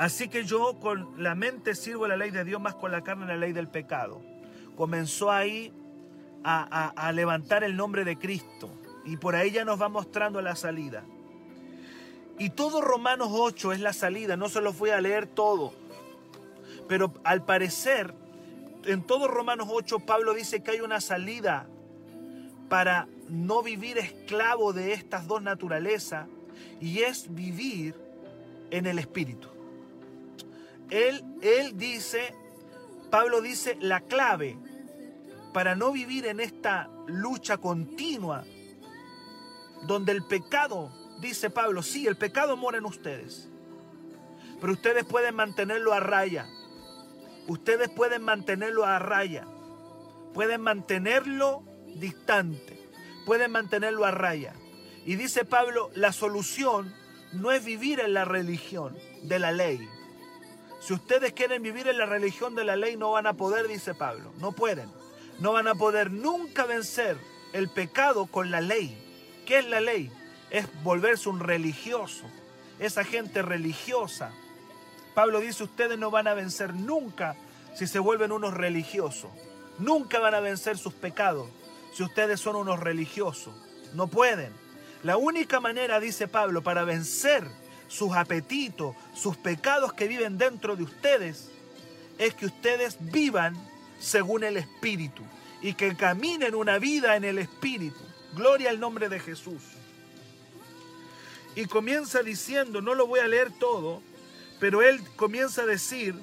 Así 0.00 0.28
que 0.28 0.44
yo 0.44 0.80
con 0.80 1.22
la 1.22 1.34
mente 1.34 1.74
sirvo 1.74 2.08
la 2.08 2.16
ley 2.16 2.30
de 2.30 2.42
Dios, 2.42 2.58
más 2.58 2.74
con 2.74 2.90
la 2.90 3.04
carne 3.04 3.26
la 3.26 3.36
ley 3.36 3.52
del 3.52 3.68
pecado. 3.68 4.22
Comenzó 4.74 5.30
ahí 5.30 5.74
a, 6.42 7.12
levantar 7.12 7.64
el 7.64 7.76
nombre 7.76 8.06
de 8.06 8.16
Cristo 8.16 8.70
y 9.04 9.18
por 9.18 9.36
ahí 9.36 9.50
ya 9.50 9.66
nos 9.66 9.78
va 9.78 9.90
mostrando 9.90 10.40
la 10.40 10.56
salida. 10.56 11.04
Y 12.38 12.48
todo 12.48 12.80
Romanos 12.80 13.28
8 13.30 13.74
es 13.74 13.80
la 13.80 13.92
salida, 13.92 14.38
no 14.38 14.48
se 14.48 14.62
los 14.62 14.78
voy 14.78 14.88
a 14.88 15.02
leer 15.02 15.26
todo. 15.26 15.74
Pero 16.88 17.12
al 17.22 17.44
parecer, 17.44 18.14
en 18.86 19.02
todo 19.02 19.28
Romanos 19.28 19.68
8, 19.70 19.98
Pablo 20.06 20.32
dice 20.32 20.62
que 20.62 20.70
hay 20.70 20.80
una 20.80 21.02
salida 21.02 21.66
para 22.70 23.06
no 23.28 23.62
vivir 23.62 23.98
esclavo 23.98 24.72
de 24.72 24.94
estas 24.94 25.26
dos 25.26 25.42
naturalezas 25.42 26.26
y 26.80 27.00
es 27.00 27.34
vivir 27.34 27.94
en 28.70 28.86
el 28.86 28.98
Espíritu. 28.98 29.59
Él, 30.90 31.24
él 31.42 31.76
dice, 31.76 32.34
Pablo 33.10 33.40
dice, 33.40 33.76
la 33.80 34.00
clave 34.00 34.58
para 35.52 35.74
no 35.74 35.92
vivir 35.92 36.26
en 36.26 36.40
esta 36.40 36.88
lucha 37.06 37.58
continua 37.58 38.44
donde 39.82 40.12
el 40.12 40.24
pecado 40.24 40.92
dice 41.20 41.50
Pablo, 41.50 41.82
sí, 41.82 42.06
el 42.06 42.16
pecado 42.16 42.56
mora 42.56 42.78
en 42.78 42.84
ustedes, 42.84 43.48
pero 44.60 44.72
ustedes 44.72 45.04
pueden 45.04 45.34
mantenerlo 45.34 45.92
a 45.92 46.00
raya. 46.00 46.46
Ustedes 47.46 47.88
pueden 47.88 48.22
mantenerlo 48.22 48.84
a 48.84 48.98
raya. 48.98 49.46
Pueden 50.34 50.60
mantenerlo 50.60 51.64
distante. 51.96 52.78
Pueden 53.26 53.50
mantenerlo 53.50 54.04
a 54.04 54.10
raya. 54.10 54.54
Y 55.04 55.16
dice 55.16 55.44
Pablo, 55.44 55.90
la 55.94 56.12
solución 56.12 56.94
no 57.32 57.50
es 57.52 57.64
vivir 57.64 58.00
en 58.00 58.12
la 58.12 58.24
religión 58.24 58.96
de 59.22 59.38
la 59.38 59.50
ley. 59.50 59.88
Si 60.80 60.92
ustedes 60.92 61.32
quieren 61.32 61.62
vivir 61.62 61.88
en 61.88 61.98
la 61.98 62.06
religión 62.06 62.54
de 62.54 62.64
la 62.64 62.76
ley, 62.76 62.96
no 62.96 63.12
van 63.12 63.26
a 63.26 63.34
poder, 63.34 63.68
dice 63.68 63.94
Pablo. 63.94 64.32
No 64.38 64.52
pueden. 64.52 64.90
No 65.38 65.52
van 65.52 65.68
a 65.68 65.74
poder 65.74 66.10
nunca 66.10 66.64
vencer 66.64 67.16
el 67.52 67.68
pecado 67.68 68.26
con 68.26 68.50
la 68.50 68.60
ley. 68.60 68.96
¿Qué 69.46 69.58
es 69.58 69.66
la 69.66 69.80
ley? 69.80 70.10
es 70.50 70.66
volverse 70.82 71.28
un 71.28 71.40
religioso, 71.40 72.24
esa 72.78 73.04
gente 73.04 73.42
religiosa. 73.42 74.32
Pablo 75.14 75.40
dice, 75.40 75.64
ustedes 75.64 75.98
no 75.98 76.10
van 76.10 76.28
a 76.28 76.34
vencer 76.34 76.74
nunca 76.74 77.36
si 77.74 77.86
se 77.86 77.98
vuelven 77.98 78.32
unos 78.32 78.54
religiosos. 78.54 79.30
Nunca 79.78 80.18
van 80.18 80.34
a 80.34 80.40
vencer 80.40 80.76
sus 80.76 80.92
pecados 80.92 81.48
si 81.94 82.02
ustedes 82.02 82.40
son 82.40 82.56
unos 82.56 82.80
religiosos. 82.80 83.54
No 83.94 84.08
pueden. 84.08 84.52
La 85.02 85.16
única 85.16 85.60
manera, 85.60 85.98
dice 85.98 86.28
Pablo, 86.28 86.62
para 86.62 86.84
vencer 86.84 87.44
sus 87.90 88.12
apetitos, 88.14 88.94
sus 89.14 89.36
pecados 89.36 89.92
que 89.92 90.06
viven 90.06 90.38
dentro 90.38 90.76
de 90.76 90.84
ustedes, 90.84 91.50
es 92.18 92.34
que 92.34 92.46
ustedes 92.46 92.96
vivan 93.00 93.56
según 93.98 94.44
el 94.44 94.56
Espíritu 94.56 95.22
y 95.60 95.74
que 95.74 95.96
caminen 95.96 96.54
una 96.54 96.78
vida 96.78 97.16
en 97.16 97.24
el 97.24 97.38
Espíritu. 97.38 97.98
Gloria 98.34 98.70
al 98.70 98.78
nombre 98.78 99.08
de 99.08 99.18
Jesús. 99.18 99.60
Y 101.56 101.66
comienza 101.66 102.22
diciendo, 102.22 102.80
no 102.80 102.94
lo 102.94 103.08
voy 103.08 103.20
a 103.20 103.26
leer 103.26 103.50
todo, 103.58 104.00
pero 104.60 104.82
él 104.82 105.02
comienza 105.16 105.62
a 105.62 105.66
decir 105.66 106.14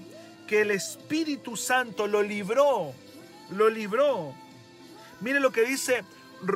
que 0.48 0.62
el 0.62 0.72
Espíritu 0.72 1.58
Santo 1.58 2.08
lo 2.08 2.24
libró, 2.24 2.94
lo 3.52 3.70
libró. 3.70 4.34
Mire 5.20 5.42
lo 5.42 5.52
que 5.52 5.66
dice 5.66 6.06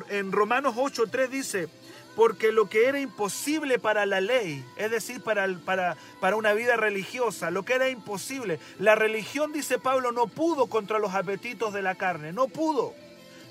en 0.09 0.31
Romanos 0.31 0.75
8.3 0.75 1.27
dice, 1.27 1.67
porque 2.15 2.51
lo 2.51 2.69
que 2.69 2.87
era 2.87 2.99
imposible 2.99 3.79
para 3.79 4.05
la 4.05 4.21
ley, 4.21 4.65
es 4.75 4.91
decir, 4.91 5.21
para, 5.21 5.47
para, 5.65 5.95
para, 6.19 6.35
una 6.35 6.53
vida 6.53 6.75
religiosa, 6.75 7.51
lo 7.51 7.63
que 7.63 7.73
era 7.73 7.89
imposible, 7.89 8.59
la 8.79 8.95
religión, 8.95 9.53
dice 9.53 9.79
Pablo, 9.79 10.11
no 10.11 10.27
pudo 10.27 10.67
contra 10.67 10.99
los 10.99 11.13
apetitos 11.13 11.73
de 11.73 11.81
la 11.81 11.95
carne, 11.95 12.33
no 12.33 12.47
pudo. 12.47 12.93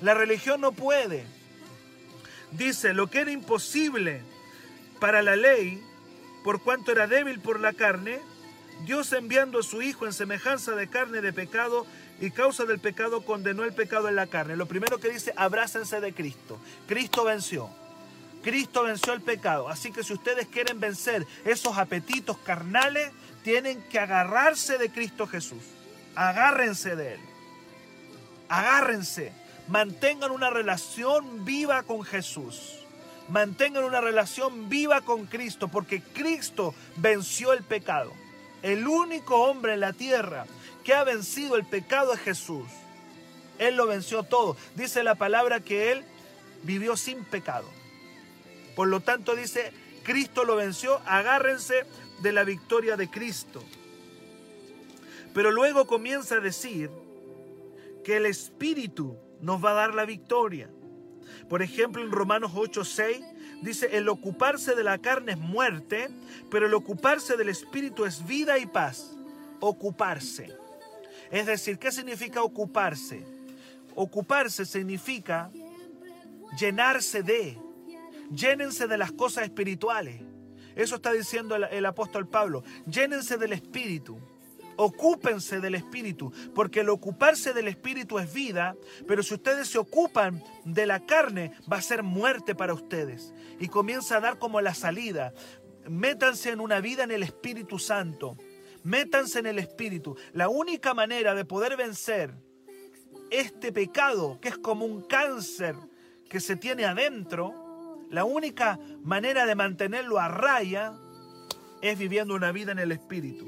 La 0.02 0.14
religión 0.14 0.61
no 0.61 0.73
puede. 0.73 1.25
Dice, 2.52 2.95
lo 2.95 3.09
que 3.09 3.21
era 3.21 3.31
imposible 3.31 4.23
para 4.99 5.23
la 5.23 5.37
ley, 5.37 5.83
por 6.45 6.61
cuanto 6.61 6.93
era 6.93 7.07
débil 7.07 7.40
por 7.40 7.61
la 7.61 7.73
carne, 7.73 8.21
Dios 8.85 9.12
enviando 9.12 9.61
a 9.61 9.62
su 9.62 9.83
Hijo 9.83 10.07
en 10.07 10.12
semejanza 10.12 10.75
de 10.75 10.88
carne 10.88 11.21
de 11.21 11.33
pecado 11.33 11.87
y 12.21 12.31
causa 12.31 12.64
del 12.64 12.79
pecado 12.79 13.23
condenó 13.23 13.64
el 13.64 13.73
pecado 13.73 14.09
en 14.09 14.17
la 14.17 14.26
carne. 14.26 14.57
Lo 14.57 14.67
primero 14.67 14.99
que 14.99 15.11
dice, 15.11 15.33
abrácense 15.37 16.00
de 16.00 16.12
Cristo. 16.12 16.59
Cristo 16.87 17.25
venció. 17.25 17.71
Cristo 18.42 18.85
venció 18.85 19.12
el 19.12 19.20
pecado. 19.20 19.68
Así 19.68 19.92
que 19.92 20.02
si 20.02 20.12
ustedes 20.12 20.47
quieren 20.47 20.80
vencer 20.80 21.26
esos 21.44 21.76
apetitos 21.76 22.38
carnales, 22.38 23.11
tienen 23.42 23.82
que 23.90 23.99
agarrarse 23.99 24.78
de 24.78 24.90
Cristo 24.90 25.26
Jesús. 25.26 25.62
Agárrense 26.14 26.97
de 26.97 27.14
Él. 27.14 27.20
Agárrense. 28.49 29.32
Mantengan 29.68 30.30
una 30.30 30.50
relación 30.50 31.44
viva 31.44 31.82
con 31.85 32.02
Jesús 32.02 32.80
mantengan 33.30 33.85
una 33.85 34.00
relación 34.00 34.68
viva 34.68 35.00
con 35.00 35.26
Cristo, 35.26 35.68
porque 35.68 36.02
Cristo 36.02 36.75
venció 36.97 37.52
el 37.52 37.62
pecado. 37.62 38.12
El 38.62 38.87
único 38.87 39.44
hombre 39.44 39.75
en 39.75 39.80
la 39.80 39.92
tierra 39.92 40.47
que 40.85 40.94
ha 40.94 41.04
vencido 41.04 41.56
el 41.56 41.64
pecado 41.64 42.12
es 42.12 42.20
Jesús. 42.20 42.66
Él 43.59 43.76
lo 43.76 43.87
venció 43.87 44.23
todo. 44.23 44.56
Dice 44.75 45.02
la 45.02 45.14
palabra 45.14 45.61
que 45.61 45.92
Él 45.92 46.04
vivió 46.62 46.97
sin 46.97 47.25
pecado. 47.25 47.66
Por 48.81 48.89
lo 48.89 49.01
tanto 49.01 49.37
dice, 49.37 49.73
Cristo 50.05 50.47
lo 50.47 50.57
venció, 50.57 51.03
agárrense 51.05 51.85
de 52.23 52.33
la 52.33 52.45
victoria 52.45 52.97
de 52.97 53.11
Cristo. 53.11 53.63
Pero 55.35 55.51
luego 55.51 55.87
comienza 55.87 56.37
a 56.37 56.41
decir 56.41 56.91
que 58.03 58.17
el 58.17 58.25
Espíritu 58.25 59.19
nos 59.43 59.63
va 59.63 59.73
a 59.73 59.75
dar 59.75 59.95
la 59.95 60.07
victoria. 60.07 60.71
Por 61.51 61.61
ejemplo, 61.61 62.03
en 62.03 62.11
Romanos 62.11 62.53
8:6 62.55 63.61
dice, 63.61 63.99
el 63.99 64.09
ocuparse 64.09 64.75
de 64.75 64.83
la 64.83 64.97
carne 64.97 65.33
es 65.33 65.39
muerte, 65.39 66.09
pero 66.51 66.65
el 66.65 66.73
ocuparse 66.73 67.37
del 67.37 67.51
Espíritu 67.51 68.07
es 68.07 68.27
vida 68.27 68.57
y 68.59 68.65
paz. 68.65 69.15
Ocuparse. 69.61 70.57
Es 71.31 71.45
decir, 71.45 71.79
¿qué 71.79 71.93
significa 71.93 72.43
ocuparse? 72.43 73.27
Ocuparse 73.95 74.65
significa 74.65 75.51
llenarse 76.59 77.23
de, 77.23 77.59
llénense 78.31 78.87
de 78.87 78.99
las 78.99 79.13
cosas 79.13 79.45
espirituales. 79.45 80.23
Eso 80.77 80.97
está 80.97 81.13
diciendo 81.13 81.57
el, 81.57 81.87
apóstol 81.87 82.29
Pablo. 82.29 82.63
Llénense 82.87 83.37
del 83.37 83.53
Espíritu. 83.53 84.19
Ocúpense 84.77 85.61
del 85.61 85.75
Espíritu, 85.75 86.33
porque 86.55 86.81
el 86.81 86.89
ocuparse 86.89 87.53
del 87.53 87.69
Espíritu 87.69 88.19
es 88.19 88.33
vida, 88.33 88.77
pero 89.07 89.23
si 89.23 89.35
ustedes 89.35 89.69
se 89.69 89.77
ocupan 89.77 90.43
de 90.65 90.87
la 90.87 91.05
carne, 91.05 91.53
va 91.71 91.77
a 91.77 91.83
ser 91.83 92.03
muerte 92.03 92.55
para 92.55 92.73
ustedes. 92.73 93.35
Y 93.59 93.69
comienza 93.69 94.17
a 94.17 94.21
dar 94.21 94.39
como 94.39 94.63
la 94.63 94.73
salida. 94.73 95.35
Métanse 95.87 96.51
en 96.51 96.61
una 96.61 96.81
vida 96.81 97.05
en 97.05 97.11
el 97.11 97.23
Espíritu 97.23 97.79
Santo. 97.79 98.39
Métanse 98.83 99.41
en 99.41 99.47
el 99.47 99.59
Espíritu. 99.59 100.17
La 100.33 100.49
única 100.49 100.95
manera 100.95 101.35
de 101.35 101.45
poder 101.45 101.77
vencer 101.77 102.33
este 103.31 103.73
pecado, 103.73 104.39
que 104.41 104.49
es 104.49 104.57
como 104.57 104.87
un 104.87 105.03
cáncer 105.03 105.77
que 106.31 106.41
se 106.41 106.57
tiene 106.57 106.87
adentro, 106.87 107.70
la 108.11 108.25
única 108.25 108.79
manera 109.02 109.47
de 109.47 109.55
mantenerlo 109.55 110.19
a 110.19 110.29
raya 110.29 110.93
es 111.81 111.99
viviendo 111.99 112.35
una 112.35 112.52
vida 112.52 112.73
en 112.73 112.81
el 112.81 112.93
Espíritu. 112.93 113.47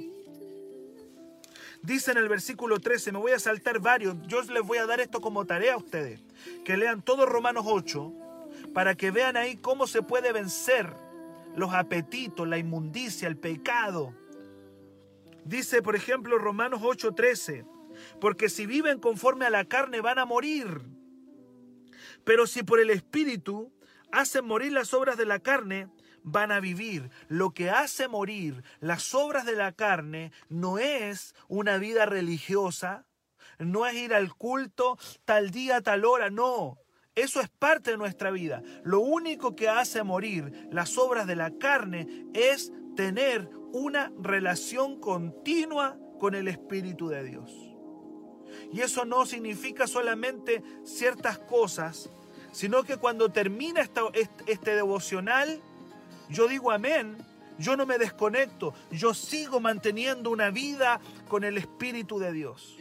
Dice 1.83 2.13
en 2.13 2.19
el 2.19 2.29
versículo 2.29 2.79
13, 2.79 3.11
me 3.11 3.19
voy 3.19 3.33
a 3.33 3.41
saltar 3.41 3.81
varios, 3.81 4.17
yo 4.29 4.41
les 4.43 4.63
voy 4.63 4.79
a 4.79 4.87
dar 4.87 5.01
esto 5.01 5.21
como 5.21 5.45
tarea 5.47 5.75
a 5.75 5.79
ustedes, 5.79 6.21
que 6.65 6.77
lean 6.77 7.03
todo 7.03 7.27
Romanos 7.27 7.65
8, 7.67 8.13
para 8.73 8.95
que 8.95 9.11
vean 9.11 9.37
ahí 9.37 9.57
cómo 9.57 9.89
se 9.89 10.03
puede 10.03 10.33
vencer 10.33 10.95
los 11.57 11.75
apetitos, 11.75 12.47
la 12.47 12.59
inmundicia, 12.59 13.27
el 13.27 13.37
pecado. 13.37 14.15
Dice, 15.45 15.83
por 15.83 15.97
ejemplo, 15.97 16.39
Romanos 16.39 16.83
8:13, 16.83 17.67
porque 18.21 18.49
si 18.49 18.65
viven 18.65 19.01
conforme 19.01 19.45
a 19.45 19.51
la 19.51 19.65
carne 19.65 20.01
van 20.01 20.21
a 20.21 20.25
morir. 20.25 20.83
Pero 22.25 22.47
si 22.47 22.63
por 22.63 22.79
el 22.79 22.91
Espíritu 22.91 23.73
hacen 24.13 24.45
morir 24.45 24.73
las 24.73 24.95
obras 24.95 25.17
de 25.17 25.27
la 25.27 25.41
carne, 25.41 25.89
van 26.23 26.53
a 26.53 26.61
vivir. 26.61 27.11
Lo 27.29 27.51
que 27.51 27.71
hace 27.71 28.09
morir 28.09 28.63
las 28.81 29.15
obras 29.15 29.45
de 29.45 29.57
la 29.57 29.73
carne 29.73 30.33
no 30.49 30.79
es 30.79 31.35
una 31.49 31.79
vida 31.79 32.07
religiosa, 32.07 33.07
no 33.59 33.87
es 33.87 33.95
ir 33.95 34.15
al 34.15 34.35
culto 34.35 34.99
tal 35.25 35.51
día, 35.51 35.81
tal 35.81 36.05
hora, 36.05 36.31
no. 36.31 36.79
Eso 37.15 37.41
es 37.41 37.49
parte 37.49 37.91
de 37.91 37.99
nuestra 37.99 38.31
vida. 38.31 38.63
Lo 38.85 39.01
único 39.01 39.55
que 39.55 39.69
hace 39.69 40.03
morir 40.03 40.69
las 40.71 40.97
obras 40.97 41.27
de 41.27 41.37
la 41.37 41.51
carne 41.59 42.27
es 42.33 42.73
tener 42.97 43.51
una 43.73 44.13
relación 44.19 44.99
continua 45.01 45.99
con 46.19 46.35
el 46.35 46.49
Espíritu 46.49 47.09
de 47.09 47.25
Dios. 47.25 47.53
Y 48.73 48.81
eso 48.81 49.05
no 49.05 49.27
significa 49.27 49.87
solamente 49.87 50.63
ciertas 50.85 51.39
cosas 51.39 52.11
sino 52.53 52.85
que 52.85 52.97
cuando 52.97 53.31
termina 53.31 53.81
esta, 53.81 54.03
este, 54.13 54.53
este 54.53 54.77
devocional, 54.77 55.61
yo 56.29 56.47
digo 56.47 56.71
amén, 56.71 57.17
yo 57.59 57.77
no 57.77 57.87
me 57.87 57.99
desconecto, 57.99 58.75
yo 58.91 59.15
sigo 59.15 59.61
manteniendo 59.61 60.31
una 60.31 60.51
vida 60.51 61.01
con 61.29 61.45
el 61.45 61.59
Espíritu 61.59 62.19
de 62.19 62.33
Dios. 62.33 62.79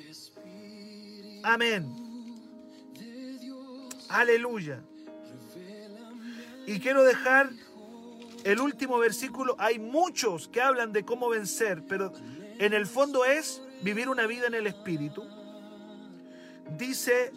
Amén. 1.44 2.02
Aleluya. 4.10 4.84
Y 6.68 6.80
quiero 6.80 7.04
dejar 7.04 7.50
el 8.44 8.60
último 8.60 9.00
versículo. 9.00 9.56
Hay 9.58 9.80
muchos 9.80 10.48
que 10.48 10.62
hablan 10.62 10.92
de 10.92 11.04
cómo 11.04 11.30
vencer, 11.30 11.84
pero 11.88 12.14
en 12.60 12.74
el 12.74 12.86
fondo 12.86 13.26
es 13.26 13.62
vivir 13.82 14.10
una 14.10 14.28
vida 14.28 14.48
en 14.48 14.54
el 14.54 14.68
Espíritu. 14.68 15.24
Dice, 16.78 17.32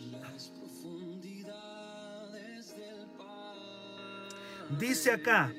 dice 4.70 5.12
acá, 5.12 5.52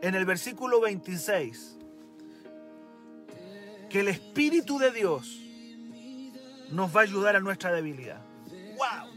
en 0.00 0.14
el 0.14 0.24
versículo 0.24 0.80
26, 0.80 1.76
que 3.88 4.00
el 4.00 4.08
Espíritu 4.08 4.78
de 4.78 4.90
Dios 4.90 5.38
nos 6.70 6.94
va 6.94 7.00
a 7.00 7.04
ayudar 7.04 7.36
a 7.36 7.40
nuestra 7.40 7.72
debilidad. 7.72 8.22
¡Wow! 8.76 9.10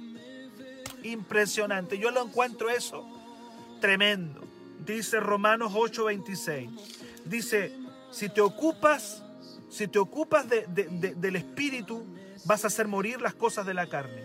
Impresionante. 1.04 1.98
Yo 1.98 2.12
lo 2.12 2.24
encuentro 2.24 2.70
eso 2.70 3.08
tremendo. 3.80 4.42
Dice 4.86 5.20
Romanos 5.20 5.74
8:26. 5.74 6.70
Dice, 7.26 7.72
si 8.12 8.30
te 8.30 8.42
ocupas, 8.42 9.24
si 9.70 9.88
te 9.88 9.98
ocupas 9.98 10.48
del 10.50 11.36
Espíritu, 11.36 12.06
vas 12.46 12.64
a 12.64 12.68
hacer 12.68 12.88
morir 12.88 13.22
las 13.22 13.34
cosas 13.34 13.66
de 13.66 13.74
la 13.74 13.88
carne. 13.88 14.24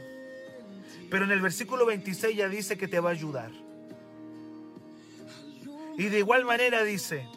Pero 1.10 1.24
en 1.24 1.30
el 1.30 1.40
versículo 1.40 1.86
26 1.86 2.36
ya 2.36 2.48
dice 2.48 2.76
que 2.76 2.88
te 2.88 3.00
va 3.00 3.10
a 3.10 3.12
ayudar. 3.12 3.50
Y 6.00 6.08
de 6.08 6.20
igual 6.20 6.46
manera 6.46 6.82
dice, 6.82 7.28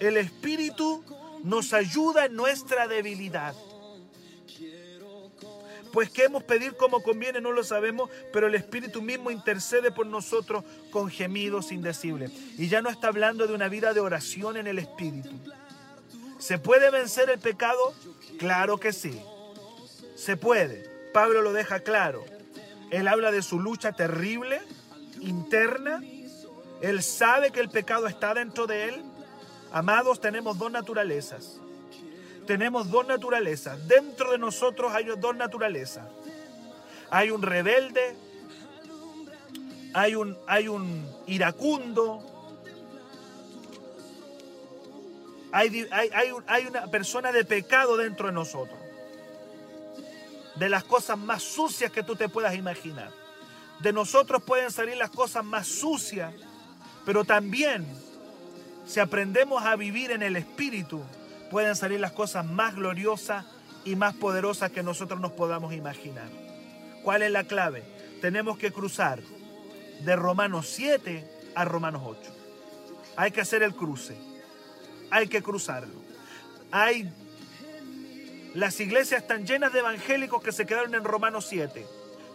el 0.00 0.16
Espíritu 0.16 1.04
nos 1.44 1.74
ayuda 1.74 2.24
en 2.24 2.36
nuestra 2.36 2.88
debilidad. 2.88 3.54
Pues 5.92 6.08
que 6.08 6.24
hemos 6.24 6.42
pedir 6.42 6.74
como 6.74 7.02
conviene 7.02 7.42
no 7.42 7.52
lo 7.52 7.62
sabemos, 7.62 8.08
pero 8.32 8.46
el 8.46 8.54
Espíritu 8.54 9.02
mismo 9.02 9.30
intercede 9.30 9.90
por 9.90 10.06
nosotros 10.06 10.64
con 10.90 11.10
gemidos 11.10 11.70
indecibles. 11.70 12.30
Y 12.56 12.68
ya 12.68 12.80
no 12.80 12.88
está 12.88 13.08
hablando 13.08 13.46
de 13.46 13.52
una 13.52 13.68
vida 13.68 13.92
de 13.92 14.00
oración 14.00 14.56
en 14.56 14.68
el 14.68 14.78
Espíritu. 14.78 15.38
¿Se 16.38 16.56
puede 16.56 16.90
vencer 16.90 17.28
el 17.28 17.38
pecado? 17.38 17.92
Claro 18.38 18.80
que 18.80 18.94
sí. 18.94 19.20
Se 20.16 20.38
puede. 20.38 20.88
Pablo 21.12 21.42
lo 21.42 21.52
deja 21.52 21.80
claro. 21.80 22.24
Él 22.90 23.06
habla 23.06 23.30
de 23.32 23.42
su 23.42 23.60
lucha 23.60 23.92
terrible, 23.92 24.62
interna. 25.20 26.00
Él 26.80 27.02
sabe 27.02 27.50
que 27.50 27.60
el 27.60 27.68
pecado 27.68 28.06
está 28.06 28.34
dentro 28.34 28.66
de 28.66 28.88
él. 28.88 29.02
Amados, 29.72 30.20
tenemos 30.20 30.58
dos 30.58 30.70
naturalezas. 30.70 31.60
Tenemos 32.46 32.90
dos 32.90 33.06
naturalezas. 33.06 33.86
Dentro 33.86 34.32
de 34.32 34.38
nosotros 34.38 34.92
hay 34.92 35.04
dos 35.04 35.36
naturalezas. 35.36 36.06
Hay 37.10 37.30
un 37.30 37.42
rebelde, 37.42 38.16
hay 39.94 40.14
un, 40.14 40.36
hay 40.46 40.68
un 40.68 41.08
iracundo, 41.26 42.22
hay, 45.52 45.88
hay, 45.90 46.32
hay 46.46 46.66
una 46.66 46.86
persona 46.88 47.32
de 47.32 47.44
pecado 47.44 47.96
dentro 47.96 48.26
de 48.26 48.32
nosotros 48.32 48.78
de 50.58 50.68
las 50.68 50.84
cosas 50.84 51.16
más 51.16 51.42
sucias 51.42 51.90
que 51.92 52.02
tú 52.02 52.16
te 52.16 52.28
puedas 52.28 52.54
imaginar. 52.54 53.10
De 53.80 53.92
nosotros 53.92 54.42
pueden 54.42 54.72
salir 54.72 54.96
las 54.96 55.10
cosas 55.10 55.44
más 55.44 55.68
sucias, 55.68 56.34
pero 57.04 57.24
también 57.24 57.86
si 58.86 59.00
aprendemos 59.00 59.64
a 59.64 59.76
vivir 59.76 60.10
en 60.10 60.22
el 60.22 60.36
Espíritu, 60.36 61.02
pueden 61.50 61.76
salir 61.76 62.00
las 62.00 62.12
cosas 62.12 62.46
más 62.46 62.74
gloriosas 62.74 63.44
y 63.84 63.96
más 63.96 64.14
poderosas 64.14 64.70
que 64.70 64.82
nosotros 64.82 65.20
nos 65.20 65.32
podamos 65.32 65.74
imaginar. 65.74 66.28
¿Cuál 67.02 67.22
es 67.22 67.30
la 67.30 67.44
clave? 67.44 67.84
Tenemos 68.20 68.58
que 68.58 68.72
cruzar 68.72 69.20
de 70.00 70.16
Romanos 70.16 70.68
7 70.68 71.24
a 71.54 71.64
Romanos 71.64 72.02
8. 72.04 72.20
Hay 73.16 73.30
que 73.30 73.40
hacer 73.40 73.62
el 73.62 73.74
cruce. 73.74 74.16
Hay 75.10 75.28
que 75.28 75.42
cruzarlo. 75.42 75.94
Hay 76.70 77.10
las 78.54 78.80
iglesias 78.80 79.22
están 79.22 79.46
llenas 79.46 79.72
de 79.72 79.80
evangélicos 79.80 80.42
que 80.42 80.52
se 80.52 80.66
quedaron 80.66 80.94
en 80.94 81.04
Romanos 81.04 81.46
7, 81.48 81.86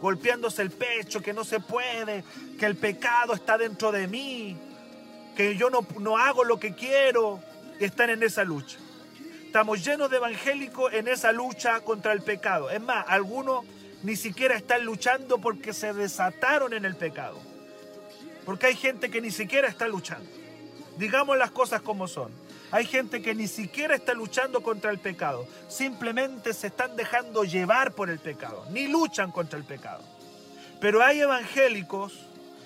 golpeándose 0.03 0.61
el 0.61 0.69
pecho, 0.69 1.21
que 1.21 1.31
no 1.31 1.45
se 1.45 1.61
puede, 1.61 2.25
que 2.59 2.65
el 2.65 2.75
pecado 2.75 3.33
está 3.33 3.57
dentro 3.57 3.89
de 3.93 4.05
mí, 4.05 4.57
que 5.33 5.55
yo 5.55 5.69
no, 5.69 5.87
no 5.97 6.17
hago 6.17 6.43
lo 6.43 6.59
que 6.59 6.75
quiero, 6.75 7.39
están 7.79 8.09
en 8.09 8.21
esa 8.21 8.43
lucha. 8.43 8.77
Estamos 9.45 9.81
llenos 9.85 10.11
de 10.11 10.17
evangélicos 10.17 10.91
en 10.91 11.07
esa 11.07 11.31
lucha 11.31 11.79
contra 11.79 12.11
el 12.11 12.21
pecado. 12.21 12.69
Es 12.69 12.81
más, 12.81 13.05
algunos 13.07 13.63
ni 14.03 14.17
siquiera 14.17 14.55
están 14.55 14.83
luchando 14.83 15.37
porque 15.37 15.71
se 15.71 15.93
desataron 15.93 16.73
en 16.73 16.83
el 16.83 16.97
pecado. 16.97 17.39
Porque 18.45 18.65
hay 18.65 18.75
gente 18.75 19.09
que 19.09 19.21
ni 19.21 19.31
siquiera 19.31 19.69
está 19.69 19.87
luchando. 19.87 20.29
Digamos 20.97 21.37
las 21.37 21.51
cosas 21.51 21.81
como 21.81 22.09
son. 22.09 22.29
Hay 22.73 22.87
gente 22.87 23.21
que 23.21 23.35
ni 23.35 23.47
siquiera 23.47 23.93
está 23.93 24.15
luchando 24.15 24.63
contra 24.63 24.89
el 24.89 24.97
pecado, 24.97 25.45
simplemente 25.67 26.55
se 26.55 26.67
están 26.67 26.95
dejando 26.95 27.43
llevar 27.43 27.93
por 27.93 28.09
el 28.09 28.17
pecado, 28.17 28.65
ni 28.71 28.87
luchan 28.87 29.31
contra 29.31 29.59
el 29.59 29.63
pecado. 29.63 30.01
Pero 30.81 31.03
hay 31.03 31.19
evangélicos 31.19 32.13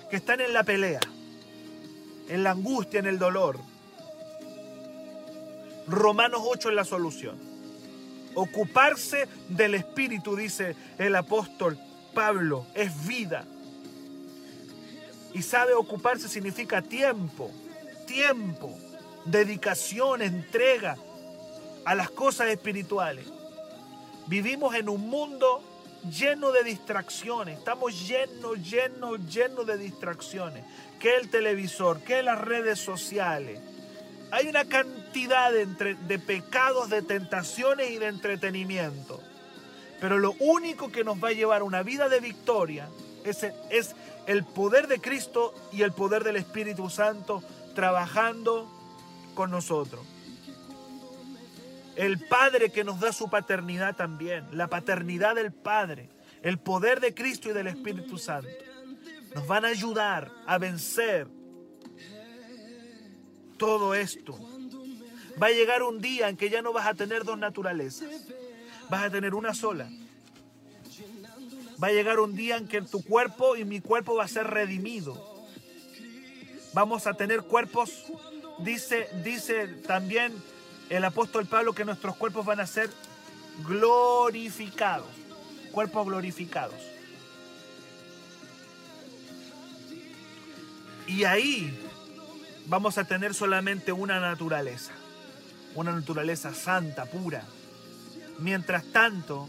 que 0.08 0.16
están 0.16 0.40
en 0.40 0.54
la 0.54 0.64
pelea, 0.64 1.00
en 2.26 2.42
la 2.42 2.52
angustia, 2.52 3.00
en 3.00 3.06
el 3.06 3.18
dolor. 3.18 3.60
Romanos 5.86 6.40
8 6.42 6.70
es 6.70 6.74
la 6.74 6.86
solución. 6.86 7.38
Ocuparse 8.34 9.28
del 9.50 9.74
Espíritu, 9.74 10.36
dice 10.36 10.74
el 10.96 11.16
apóstol 11.16 11.78
Pablo, 12.14 12.64
es 12.74 13.06
vida. 13.06 13.44
Y 15.34 15.42
sabe 15.42 15.74
ocuparse 15.74 16.30
significa 16.30 16.80
tiempo, 16.80 17.50
tiempo 18.06 18.87
dedicación, 19.30 20.22
entrega 20.22 20.96
a 21.84 21.94
las 21.94 22.10
cosas 22.10 22.48
espirituales. 22.48 23.26
Vivimos 24.26 24.74
en 24.74 24.88
un 24.88 25.08
mundo 25.08 25.62
lleno 26.10 26.52
de 26.52 26.62
distracciones. 26.64 27.58
Estamos 27.58 28.06
llenos, 28.06 28.58
llenos, 28.62 29.26
llenos 29.26 29.66
de 29.66 29.78
distracciones. 29.78 30.64
Que 31.00 31.16
el 31.16 31.30
televisor, 31.30 32.00
que 32.00 32.22
las 32.22 32.40
redes 32.40 32.78
sociales. 32.78 33.60
Hay 34.30 34.48
una 34.48 34.66
cantidad 34.66 35.50
de, 35.52 35.66
de 35.66 36.18
pecados, 36.18 36.90
de 36.90 37.02
tentaciones 37.02 37.90
y 37.90 37.98
de 37.98 38.08
entretenimiento. 38.08 39.20
Pero 40.00 40.18
lo 40.18 40.32
único 40.38 40.92
que 40.92 41.04
nos 41.04 41.22
va 41.22 41.28
a 41.28 41.32
llevar 41.32 41.62
a 41.62 41.64
una 41.64 41.82
vida 41.82 42.08
de 42.08 42.20
victoria 42.20 42.88
es, 43.24 43.44
es 43.70 43.96
el 44.26 44.44
poder 44.44 44.86
de 44.86 45.00
Cristo 45.00 45.54
y 45.72 45.82
el 45.82 45.92
poder 45.92 46.22
del 46.22 46.36
Espíritu 46.36 46.90
Santo 46.90 47.42
trabajando 47.74 48.68
con 49.38 49.52
nosotros. 49.52 50.04
El 51.94 52.18
Padre 52.18 52.70
que 52.70 52.82
nos 52.82 52.98
da 52.98 53.12
su 53.12 53.30
paternidad 53.30 53.94
también, 53.94 54.48
la 54.50 54.66
paternidad 54.66 55.36
del 55.36 55.52
Padre, 55.52 56.08
el 56.42 56.58
poder 56.58 56.98
de 56.98 57.14
Cristo 57.14 57.48
y 57.48 57.52
del 57.52 57.68
Espíritu 57.68 58.18
Santo, 58.18 58.50
nos 59.36 59.46
van 59.46 59.64
a 59.64 59.68
ayudar 59.68 60.28
a 60.44 60.58
vencer 60.58 61.28
todo 63.56 63.94
esto. 63.94 64.36
Va 65.40 65.46
a 65.46 65.50
llegar 65.50 65.84
un 65.84 66.00
día 66.00 66.28
en 66.28 66.36
que 66.36 66.50
ya 66.50 66.60
no 66.60 66.72
vas 66.72 66.88
a 66.88 66.94
tener 66.94 67.22
dos 67.22 67.38
naturalezas, 67.38 68.08
vas 68.90 69.04
a 69.04 69.10
tener 69.10 69.36
una 69.36 69.54
sola. 69.54 69.88
Va 71.80 71.86
a 71.86 71.92
llegar 71.92 72.18
un 72.18 72.34
día 72.34 72.56
en 72.56 72.66
que 72.66 72.82
tu 72.82 73.04
cuerpo 73.04 73.54
y 73.54 73.64
mi 73.64 73.80
cuerpo 73.80 74.16
va 74.16 74.24
a 74.24 74.28
ser 74.28 74.48
redimido. 74.48 75.46
Vamos 76.74 77.06
a 77.06 77.14
tener 77.14 77.42
cuerpos 77.42 78.06
dice, 78.58 79.08
dice 79.22 79.66
también 79.86 80.32
el 80.90 81.04
apóstol 81.04 81.46
Pablo 81.46 81.74
que 81.74 81.84
nuestros 81.84 82.16
cuerpos 82.16 82.46
van 82.46 82.60
a 82.60 82.66
ser 82.66 82.90
glorificados, 83.66 85.08
cuerpos 85.72 86.06
glorificados. 86.06 86.80
Y 91.06 91.24
ahí 91.24 91.74
vamos 92.66 92.98
a 92.98 93.04
tener 93.04 93.34
solamente 93.34 93.92
una 93.92 94.20
naturaleza, 94.20 94.92
una 95.74 95.92
naturaleza 95.92 96.54
santa, 96.54 97.06
pura. 97.06 97.44
Mientras 98.38 98.84
tanto, 98.92 99.48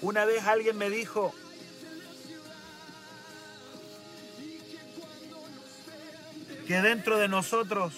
una 0.00 0.24
vez 0.24 0.44
alguien 0.44 0.78
me 0.78 0.90
dijo, 0.90 1.34
que 6.66 6.80
dentro 6.80 7.18
de 7.18 7.28
nosotros 7.28 7.92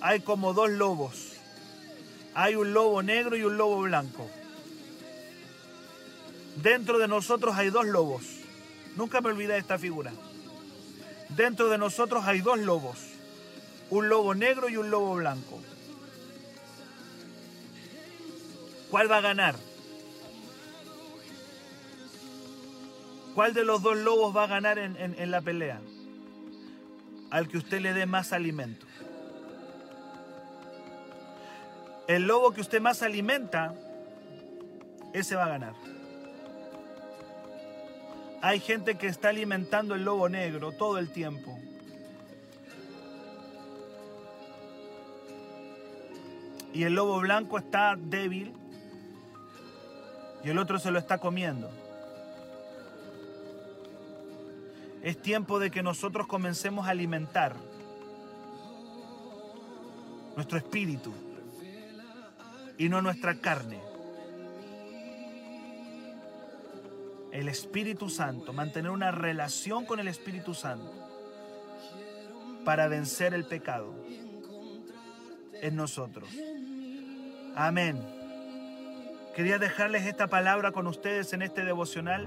hay 0.00 0.20
como 0.20 0.52
dos 0.52 0.70
lobos. 0.70 1.32
Hay 2.34 2.56
un 2.56 2.74
lobo 2.74 3.02
negro 3.02 3.36
y 3.36 3.44
un 3.44 3.56
lobo 3.56 3.80
blanco. 3.82 4.28
Dentro 6.56 6.98
de 6.98 7.08
nosotros 7.08 7.56
hay 7.56 7.70
dos 7.70 7.86
lobos. 7.86 8.24
Nunca 8.96 9.20
me 9.20 9.28
olvidé 9.28 9.54
de 9.54 9.60
esta 9.60 9.78
figura. 9.78 10.12
Dentro 11.30 11.68
de 11.68 11.78
nosotros 11.78 12.24
hay 12.26 12.40
dos 12.40 12.58
lobos, 12.58 12.98
un 13.90 14.08
lobo 14.08 14.34
negro 14.34 14.68
y 14.68 14.76
un 14.76 14.90
lobo 14.90 15.14
blanco. 15.16 15.60
¿Cuál 18.90 19.10
va 19.10 19.16
a 19.16 19.20
ganar? 19.20 19.56
¿Cuál 23.34 23.52
de 23.52 23.64
los 23.64 23.82
dos 23.82 23.96
lobos 23.96 24.36
va 24.36 24.44
a 24.44 24.48
ganar 24.48 24.78
en, 24.78 24.96
en 24.96 25.30
la 25.30 25.40
pelea? 25.40 25.80
Al 27.34 27.48
que 27.48 27.58
usted 27.58 27.80
le 27.80 27.92
dé 27.92 28.06
más 28.06 28.32
alimento. 28.32 28.86
El 32.06 32.28
lobo 32.28 32.52
que 32.52 32.60
usted 32.60 32.80
más 32.80 33.02
alimenta, 33.02 33.74
ese 35.12 35.34
va 35.34 35.46
a 35.46 35.48
ganar. 35.48 35.74
Hay 38.40 38.60
gente 38.60 38.94
que 38.98 39.08
está 39.08 39.30
alimentando 39.30 39.96
el 39.96 40.04
lobo 40.04 40.28
negro 40.28 40.70
todo 40.70 40.98
el 40.98 41.10
tiempo. 41.10 41.58
Y 46.72 46.84
el 46.84 46.94
lobo 46.94 47.18
blanco 47.18 47.58
está 47.58 47.96
débil 47.98 48.52
y 50.44 50.50
el 50.50 50.58
otro 50.58 50.78
se 50.78 50.92
lo 50.92 51.00
está 51.00 51.18
comiendo. 51.18 51.68
Es 55.04 55.20
tiempo 55.20 55.58
de 55.58 55.70
que 55.70 55.82
nosotros 55.82 56.26
comencemos 56.26 56.86
a 56.86 56.90
alimentar 56.92 57.54
nuestro 60.34 60.56
espíritu 60.56 61.12
y 62.78 62.88
no 62.88 63.02
nuestra 63.02 63.38
carne. 63.38 63.82
El 67.32 67.50
Espíritu 67.50 68.08
Santo, 68.08 68.54
mantener 68.54 68.90
una 68.90 69.10
relación 69.10 69.84
con 69.84 70.00
el 70.00 70.08
Espíritu 70.08 70.54
Santo 70.54 70.90
para 72.64 72.88
vencer 72.88 73.34
el 73.34 73.44
pecado 73.44 73.94
en 75.60 75.76
nosotros. 75.76 76.30
Amén. 77.54 78.02
Quería 79.36 79.58
dejarles 79.58 80.06
esta 80.06 80.28
palabra 80.28 80.72
con 80.72 80.86
ustedes 80.86 81.34
en 81.34 81.42
este 81.42 81.62
devocional 81.62 82.26